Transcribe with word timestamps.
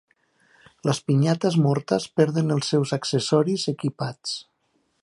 Les 0.89 1.01
pinyates 1.09 1.57
mortes 1.67 2.09
perden 2.21 2.55
els 2.57 2.73
seus 2.75 2.95
accessoris 2.99 3.69
equipats. 3.75 4.35